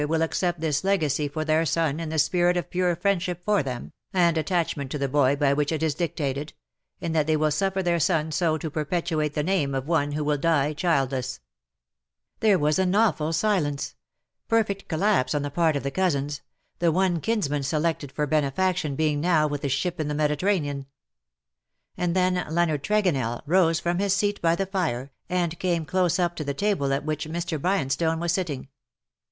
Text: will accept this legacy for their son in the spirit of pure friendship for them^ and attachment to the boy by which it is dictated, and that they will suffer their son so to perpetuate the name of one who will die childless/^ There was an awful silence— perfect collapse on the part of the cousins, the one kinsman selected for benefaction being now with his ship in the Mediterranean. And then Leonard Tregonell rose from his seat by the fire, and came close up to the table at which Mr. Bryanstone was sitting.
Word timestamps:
will 0.09 0.23
accept 0.23 0.59
this 0.59 0.83
legacy 0.83 1.27
for 1.27 1.45
their 1.45 1.63
son 1.63 1.99
in 1.99 2.09
the 2.09 2.17
spirit 2.17 2.57
of 2.57 2.71
pure 2.71 2.95
friendship 2.95 3.39
for 3.45 3.61
them^ 3.61 3.91
and 4.11 4.35
attachment 4.35 4.89
to 4.89 4.97
the 4.97 5.07
boy 5.07 5.35
by 5.35 5.53
which 5.53 5.71
it 5.71 5.83
is 5.83 5.93
dictated, 5.93 6.53
and 6.99 7.13
that 7.13 7.27
they 7.27 7.37
will 7.37 7.51
suffer 7.51 7.83
their 7.83 7.99
son 7.99 8.31
so 8.31 8.57
to 8.57 8.71
perpetuate 8.71 9.35
the 9.35 9.43
name 9.43 9.75
of 9.75 9.87
one 9.87 10.13
who 10.13 10.23
will 10.23 10.39
die 10.39 10.73
childless/^ 10.73 11.37
There 12.39 12.57
was 12.57 12.79
an 12.79 12.95
awful 12.95 13.31
silence— 13.31 13.93
perfect 14.49 14.87
collapse 14.87 15.35
on 15.35 15.43
the 15.43 15.51
part 15.51 15.75
of 15.75 15.83
the 15.83 15.91
cousins, 15.91 16.41
the 16.79 16.91
one 16.91 17.19
kinsman 17.21 17.61
selected 17.61 18.11
for 18.11 18.25
benefaction 18.25 18.95
being 18.95 19.21
now 19.21 19.45
with 19.45 19.61
his 19.61 19.71
ship 19.71 19.99
in 19.99 20.07
the 20.07 20.15
Mediterranean. 20.15 20.87
And 21.95 22.15
then 22.15 22.43
Leonard 22.49 22.81
Tregonell 22.81 23.43
rose 23.45 23.79
from 23.79 23.99
his 23.99 24.15
seat 24.15 24.41
by 24.41 24.55
the 24.55 24.65
fire, 24.65 25.11
and 25.29 25.59
came 25.59 25.85
close 25.85 26.17
up 26.17 26.35
to 26.37 26.43
the 26.43 26.55
table 26.55 26.91
at 26.91 27.05
which 27.05 27.27
Mr. 27.29 27.61
Bryanstone 27.61 28.19
was 28.19 28.31
sitting. 28.31 28.67